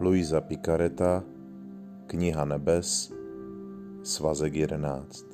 Luisa 0.00 0.40
Picareta, 0.40 1.22
Kniha 2.06 2.44
nebes, 2.44 3.12
svazek 4.02 4.54
11. 4.54 5.24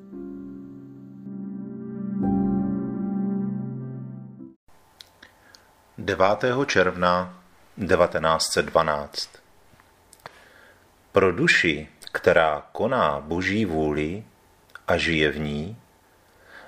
Devátého 5.99 6.65
června 6.65 7.43
1912 7.79 9.31
Pro 11.13 11.33
duši, 11.33 11.89
která 12.13 12.67
koná 12.73 13.21
boží 13.21 13.65
vůli 13.65 14.25
a 14.89 14.97
žije 14.97 15.31
v 15.31 15.39
ní, 15.39 15.77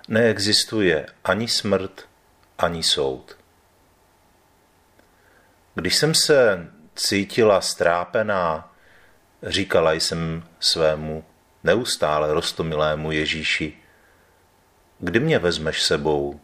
neexistuje 0.08 1.06
ani 1.24 1.48
smrt, 1.48 2.08
ani 2.58 2.82
soud. 2.82 3.36
Když 5.74 5.96
jsem 5.96 6.14
se 6.14 6.68
cítila 6.98 7.60
strápená, 7.60 8.72
říkala 9.42 9.92
jsem 9.92 10.44
svému 10.60 11.24
neustále 11.64 12.34
rostomilému 12.34 13.12
Ježíši, 13.12 13.72
kdy 14.98 15.20
mě 15.20 15.38
vezmeš 15.38 15.82
sebou? 15.82 16.40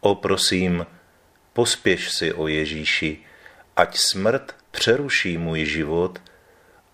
O 0.00 0.14
prosím, 0.14 0.86
pospěš 1.52 2.12
si 2.12 2.32
o 2.32 2.48
Ježíši, 2.48 3.18
ať 3.76 3.98
smrt 3.98 4.56
přeruší 4.70 5.38
můj 5.38 5.64
život 5.64 6.18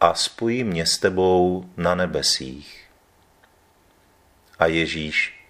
a 0.00 0.14
spojí 0.14 0.64
mě 0.64 0.86
s 0.86 0.98
tebou 0.98 1.70
na 1.76 1.94
nebesích. 1.94 2.90
A 4.58 4.66
Ježíš, 4.66 5.44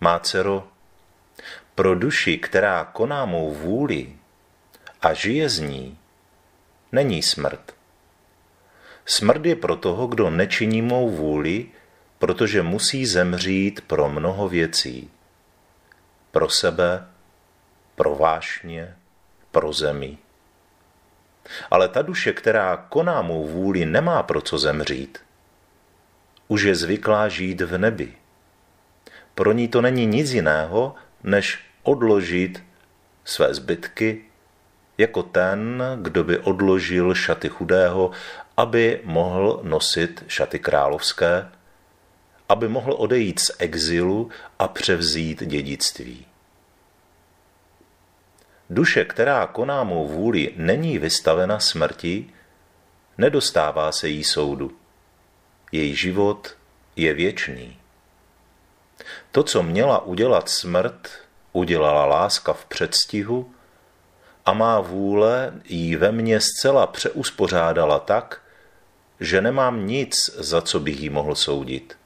má 0.00 0.18
dcero, 0.18 0.68
pro 1.74 1.94
duši, 1.94 2.38
která 2.38 2.84
koná 2.84 3.24
mou 3.24 3.54
vůli 3.54 4.16
a 5.02 5.14
žije 5.14 5.48
z 5.48 5.60
ní, 5.60 5.98
není 6.92 7.22
smrt. 7.22 7.74
Smrt 9.06 9.46
je 9.46 9.56
pro 9.56 9.76
toho, 9.76 10.06
kdo 10.06 10.30
nečiní 10.30 10.82
mou 10.82 11.10
vůli, 11.10 11.66
protože 12.18 12.62
musí 12.62 13.06
zemřít 13.06 13.80
pro 13.80 14.08
mnoho 14.08 14.48
věcí. 14.48 15.10
Pro 16.30 16.48
sebe, 16.48 17.06
pro 17.94 18.16
vášně, 18.16 18.96
pro 19.50 19.72
zemi. 19.72 20.18
Ale 21.70 21.88
ta 21.88 22.02
duše, 22.02 22.32
která 22.32 22.76
koná 22.76 23.22
mou 23.22 23.46
vůli, 23.48 23.86
nemá 23.86 24.22
pro 24.22 24.40
co 24.40 24.58
zemřít. 24.58 25.18
Už 26.48 26.62
je 26.62 26.74
zvyklá 26.74 27.28
žít 27.28 27.60
v 27.60 27.78
nebi. 27.78 28.14
Pro 29.34 29.52
ní 29.52 29.68
to 29.68 29.82
není 29.82 30.06
nic 30.06 30.30
jiného, 30.30 30.94
než 31.22 31.58
odložit 31.82 32.64
své 33.24 33.54
zbytky 33.54 34.24
jako 34.98 35.22
ten, 35.22 35.82
kdo 36.02 36.24
by 36.24 36.38
odložil 36.38 37.14
šaty 37.14 37.48
chudého, 37.48 38.10
aby 38.56 39.00
mohl 39.04 39.60
nosit 39.62 40.24
šaty 40.28 40.58
královské, 40.58 41.48
aby 42.48 42.68
mohl 42.68 42.92
odejít 42.92 43.40
z 43.40 43.50
exilu 43.58 44.30
a 44.58 44.68
převzít 44.68 45.42
dědictví. 45.44 46.26
Duše, 48.70 49.04
která 49.04 49.46
koná 49.46 49.84
mou 49.84 50.08
vůli, 50.08 50.52
není 50.56 50.98
vystavena 50.98 51.60
smrti, 51.60 52.30
nedostává 53.18 53.92
se 53.92 54.08
jí 54.08 54.24
soudu. 54.24 54.76
Její 55.72 55.96
život 55.96 56.56
je 56.96 57.14
věčný. 57.14 57.78
To, 59.32 59.42
co 59.42 59.62
měla 59.62 60.04
udělat 60.04 60.48
smrt, 60.48 61.08
udělala 61.52 62.06
láska 62.06 62.52
v 62.52 62.64
předstihu 62.64 63.54
a 64.48 64.52
má 64.52 64.80
vůle 64.80 65.52
jí 65.64 65.96
ve 65.96 66.12
mně 66.12 66.40
zcela 66.40 66.86
přeuspořádala 66.86 67.98
tak, 67.98 68.40
že 69.20 69.40
nemám 69.40 69.86
nic, 69.86 70.30
za 70.38 70.62
co 70.62 70.80
bych 70.80 71.00
jí 71.00 71.10
mohl 71.10 71.34
soudit. 71.34 71.98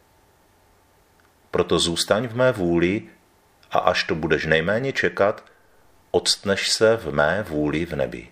Proto 1.50 1.78
zůstaň 1.78 2.28
v 2.28 2.36
mé 2.36 2.52
vůli 2.52 3.02
a 3.70 3.78
až 3.78 4.04
to 4.04 4.14
budeš 4.14 4.46
nejméně 4.46 4.92
čekat, 4.92 5.44
odstneš 6.10 6.70
se 6.70 6.96
v 6.96 7.14
mé 7.14 7.42
vůli 7.48 7.86
v 7.86 7.92
nebi. 7.92 8.28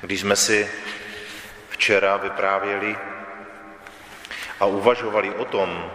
Když 0.00 0.20
jsme 0.20 0.36
si 0.36 0.68
včera 1.68 2.16
vyprávěli 2.16 2.96
a 4.60 4.66
uvažovali 4.66 5.34
o 5.34 5.44
tom, 5.44 5.90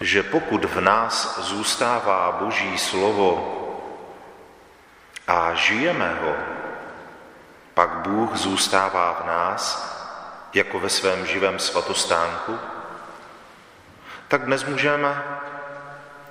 že 0.00 0.22
pokud 0.22 0.64
v 0.64 0.80
nás 0.80 1.38
zůstává 1.38 2.32
Boží 2.32 2.78
slovo 2.78 3.60
a 5.26 5.54
žijeme 5.54 6.18
ho, 6.22 6.36
pak 7.74 7.90
Bůh 7.90 8.36
zůstává 8.36 9.20
v 9.22 9.26
nás 9.26 9.94
jako 10.54 10.78
ve 10.78 10.88
svém 10.90 11.26
živém 11.26 11.58
svatostánku, 11.58 12.58
tak 14.28 14.44
dnes 14.44 14.64
můžeme 14.64 15.22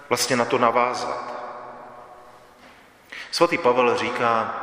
vlastně 0.09 0.35
na 0.35 0.45
to 0.45 0.57
navázat. 0.57 1.33
Svatý 3.31 3.57
Pavel 3.57 3.97
říká, 3.97 4.53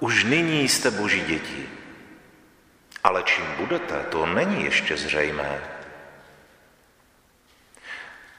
už 0.00 0.24
nyní 0.24 0.68
jste 0.68 0.90
boží 0.90 1.20
děti, 1.20 1.68
ale 3.04 3.22
čím 3.22 3.44
budete, 3.58 4.04
to 4.10 4.26
není 4.26 4.64
ještě 4.64 4.96
zřejmé. 4.96 5.79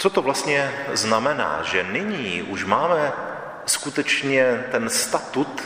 Co 0.02 0.10
to 0.10 0.22
vlastně 0.22 0.86
znamená, 0.94 1.62
že 1.64 1.84
nyní 1.84 2.44
už 2.44 2.66
máme 2.66 3.14
skutečně 3.66 4.66
ten 4.72 4.90
statut 4.90 5.62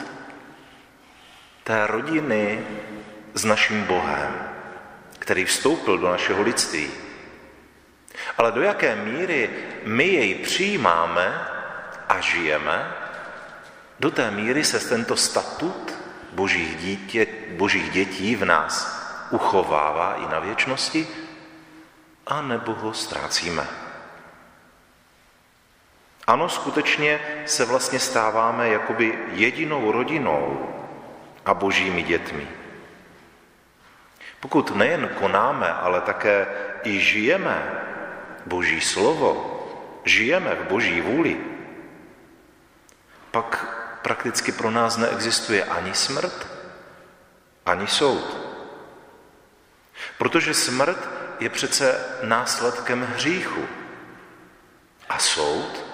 té 1.63 1.87
rodiny 1.87 2.67
s 3.33 3.45
naším 3.45 3.83
Bohem, 3.83 4.49
který 5.19 5.45
vstoupil 5.45 5.97
do 5.97 6.09
našeho 6.09 6.41
lidství. 6.41 6.91
Ale 8.37 8.51
do 8.51 8.61
jaké 8.61 8.95
míry 8.95 9.49
my 9.83 10.07
jej 10.07 10.35
přijímáme 10.35 11.47
a 12.09 12.19
žijeme, 12.19 12.91
do 13.99 14.11
té 14.11 14.31
míry 14.31 14.63
se 14.63 14.89
tento 14.89 15.15
statut 15.15 15.93
božích, 16.31 16.75
dítě, 16.75 17.27
božích 17.51 17.89
dětí 17.89 18.35
v 18.35 18.45
nás 18.45 18.99
uchovává 19.29 20.15
i 20.15 20.31
na 20.31 20.39
věčnosti, 20.39 21.07
a 22.27 22.41
nebo 22.41 22.73
ho 22.73 22.93
ztrácíme. 22.93 23.84
Ano, 26.27 26.49
skutečně 26.49 27.19
se 27.45 27.65
vlastně 27.65 27.99
stáváme 27.99 28.69
jakoby 28.69 29.19
jedinou 29.31 29.91
rodinou 29.91 30.69
a 31.45 31.53
božími 31.53 32.03
dětmi. 32.03 32.47
Pokud 34.39 34.75
nejen 34.75 35.09
konáme, 35.19 35.73
ale 35.73 36.01
také 36.01 36.47
i 36.83 36.99
žijeme 36.99 37.81
boží 38.45 38.81
slovo, 38.81 39.51
žijeme 40.03 40.55
v 40.55 40.67
boží 40.67 41.01
vůli, 41.01 41.37
pak 43.31 43.65
prakticky 44.01 44.51
pro 44.51 44.71
nás 44.71 44.97
neexistuje 44.97 45.63
ani 45.63 45.93
smrt, 45.93 46.47
ani 47.65 47.87
soud. 47.87 48.37
Protože 50.17 50.53
smrt 50.53 51.09
je 51.39 51.49
přece 51.49 52.05
následkem 52.23 53.01
hříchu. 53.01 53.65
A 55.09 55.19
soud 55.19 55.84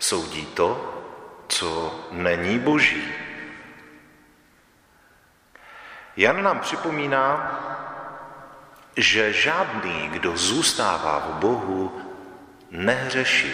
soudí 0.00 0.46
to, 0.46 0.96
co 1.48 2.00
není 2.10 2.58
boží. 2.58 3.04
Jan 6.16 6.42
nám 6.42 6.60
připomíná, 6.60 7.26
že 8.96 9.32
žádný, 9.32 10.08
kdo 10.08 10.36
zůstává 10.36 11.18
v 11.18 11.32
Bohu, 11.34 12.12
nehřeší. 12.70 13.52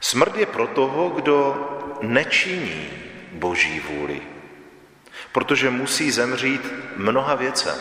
Smrt 0.00 0.36
je 0.36 0.46
pro 0.46 0.66
toho, 0.66 1.08
kdo 1.08 1.68
nečiní 2.02 2.90
boží 3.32 3.80
vůli, 3.80 4.22
protože 5.32 5.70
musí 5.70 6.10
zemřít 6.10 6.72
mnoha 6.96 7.34
věcem. 7.34 7.78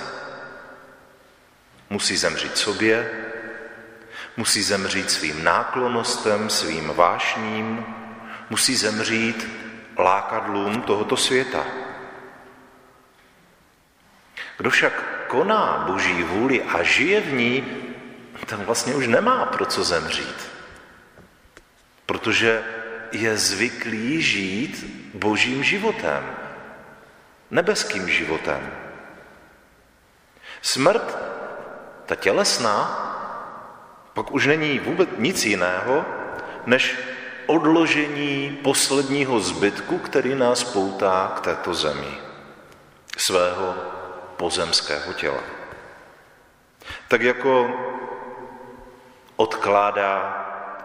Musí 1.90 2.18
zemřít 2.18 2.58
sobě, 2.58 3.12
musí 4.38 4.64
zemřít 4.64 5.12
svým 5.12 5.44
náklonostem, 5.44 6.50
svým 6.50 6.94
vášním, 6.96 7.86
musí 8.50 8.76
zemřít 8.76 9.48
lákadlům 9.98 10.82
tohoto 10.82 11.18
světa. 11.18 11.66
Kdo 14.58 14.70
však 14.70 15.28
koná 15.28 15.84
boží 15.88 16.24
vůli 16.24 16.64
a 16.64 16.84
žije 16.84 17.22
v 17.22 17.34
ní, 17.34 17.66
ten 18.46 18.64
vlastně 18.64 18.96
už 18.96 19.08
nemá 19.08 19.46
pro 19.46 19.66
co 19.66 19.84
zemřít. 19.84 20.52
Protože 22.06 22.64
je 23.12 23.38
zvyklý 23.38 24.22
žít 24.22 24.86
božím 25.14 25.64
životem, 25.64 26.36
nebeským 27.52 28.10
životem. 28.10 28.72
Smrt, 30.62 31.18
ta 32.06 32.16
tělesná, 32.16 33.08
pak 34.14 34.32
už 34.32 34.46
není 34.46 34.80
vůbec 34.80 35.10
nic 35.18 35.46
jiného, 35.46 36.06
než 36.66 36.98
odložení 37.46 38.60
posledního 38.64 39.40
zbytku, 39.40 39.98
který 39.98 40.36
nás 40.36 40.64
poutá 40.64 41.32
k 41.36 41.40
této 41.40 41.74
zemi, 41.74 42.18
svého 43.18 43.76
pozemského 44.38 45.14
těla. 45.14 45.44
Tak 47.08 47.22
jako 47.22 47.72
odkládá 49.36 50.38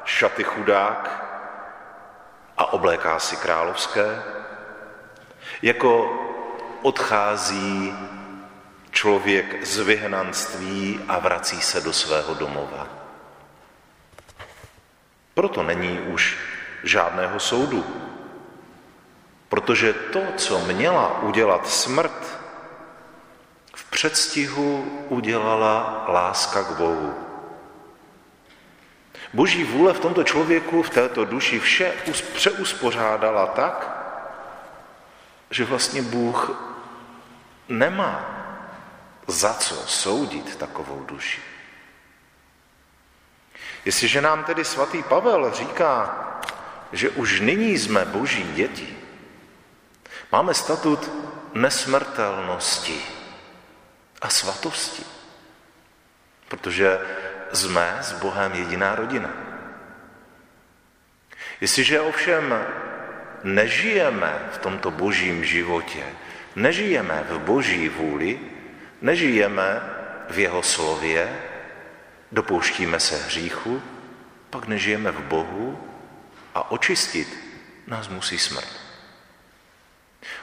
šaty 0.05 0.45
chudák 0.45 1.25
a 2.59 2.73
obléká 2.73 3.19
si 3.19 3.37
královské, 3.37 4.23
jako 5.63 6.11
odchází 6.83 7.95
člověk 8.91 9.67
z 9.67 9.79
vyhnanství 9.79 11.01
a 11.09 11.19
vrací 11.19 11.61
se 11.61 11.81
do 11.81 11.93
svého 11.93 12.35
domova. 12.35 13.06
Proto 15.37 15.63
není 15.63 16.01
už 16.01 16.39
žádného 16.83 17.41
soudu, 17.41 17.85
protože 19.49 19.93
to, 19.93 20.23
co 20.37 20.59
měla 20.59 21.23
udělat 21.23 21.69
smrt, 21.69 22.41
v 23.75 23.91
předstihu 23.91 24.85
udělala 25.09 26.05
láska 26.09 26.63
k 26.63 26.71
Bohu. 26.77 27.15
Boží 29.33 29.65
vůle 29.65 29.93
v 29.93 30.01
tomto 30.01 30.25
člověku, 30.25 30.83
v 30.83 30.91
této 30.91 31.25
duši 31.25 31.61
vše 31.61 31.93
přeuspořádala 32.35 33.47
tak, 33.47 33.91
že 35.51 35.65
vlastně 35.65 36.03
Bůh 36.03 36.51
nemá 37.69 38.25
za 39.27 39.55
co 39.55 39.75
soudit 39.75 40.57
takovou 40.57 41.05
duši. 41.05 41.56
Jestliže 43.87 44.21
nám 44.21 44.45
tedy 44.45 44.65
svatý 44.65 45.03
Pavel 45.03 45.53
říká, 45.55 45.95
že 46.93 47.11
už 47.11 47.41
nyní 47.41 47.79
jsme 47.79 48.05
boží 48.05 48.43
děti, 48.43 48.97
máme 50.33 50.55
statut 50.55 51.11
nesmrtelnosti 51.55 53.03
a 54.23 54.29
svatosti, 54.29 55.03
protože 56.49 56.99
jsme 57.53 57.99
s 58.01 58.13
Bohem 58.13 58.53
jediná 58.53 58.95
rodina. 58.95 59.31
Jestliže 61.61 62.01
ovšem 62.01 62.67
nežijeme 63.45 64.51
v 64.53 64.59
tomto 64.59 64.91
božím 64.91 65.45
životě, 65.45 66.05
nežijeme 66.57 67.25
v 67.29 67.39
boží 67.39 67.89
vůli, 67.89 68.41
nežijeme 69.03 69.83
v 70.31 70.39
jeho 70.39 70.63
slově, 70.63 71.31
dopouštíme 72.33 73.01
se 73.01 73.17
hříchu, 73.17 73.83
pak 74.51 74.67
nežijeme 74.67 75.13
v 75.13 75.21
Bohu 75.21 75.89
a 76.55 76.71
očistit 76.71 77.29
nás 77.87 78.09
musí 78.09 78.39
smrt. 78.39 78.81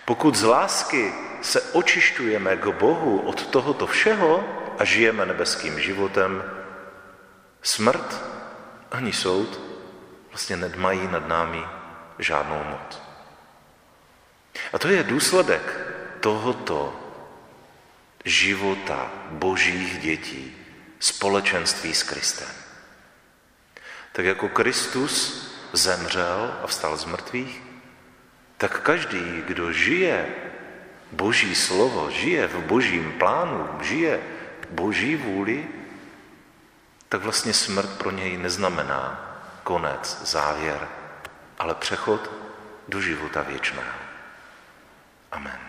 Pokud 0.05 0.35
z 0.35 0.43
lásky 0.43 1.13
se 1.41 1.61
očišťujeme 1.61 2.57
k 2.57 2.67
Bohu 2.67 3.19
od 3.19 3.47
tohoto 3.47 3.87
všeho 3.87 4.43
a 4.79 4.85
žijeme 4.85 5.25
nebeským 5.25 5.79
životem, 5.79 6.43
smrt 7.61 8.21
ani 8.91 9.13
soud 9.13 9.59
vlastně 10.29 10.57
nedmají 10.57 11.07
nad 11.07 11.27
námi 11.27 11.63
žádnou 12.19 12.63
moc. 12.63 13.01
A 14.73 14.79
to 14.79 14.87
je 14.87 15.03
důsledek 15.03 15.79
tohoto 16.19 16.99
života 18.25 19.11
božích 19.31 19.99
dětí, 19.99 20.62
společenství 21.03 21.93
s 21.93 22.03
Kristem. 22.03 22.47
Tak 24.11 24.25
jako 24.25 24.49
Kristus 24.49 25.43
zemřel 25.73 26.59
a 26.63 26.67
vstal 26.67 26.97
z 26.97 27.05
mrtvých, 27.05 27.61
tak 28.57 28.81
každý, 28.81 29.43
kdo 29.47 29.73
žije 29.73 30.35
boží 31.11 31.55
slovo, 31.55 32.11
žije 32.11 32.47
v 32.47 32.59
božím 32.63 33.11
plánu, 33.19 33.79
žije 33.81 34.19
boží 34.69 35.15
vůli, 35.15 35.67
tak 37.09 37.21
vlastně 37.21 37.53
smrt 37.53 37.89
pro 37.97 38.11
něj 38.11 38.37
neznamená 38.37 39.19
konec, 39.63 40.21
závěr, 40.23 40.87
ale 41.59 41.75
přechod 41.75 42.31
do 42.87 43.01
života 43.01 43.41
věčného. 43.41 43.99
Amen. 45.31 45.62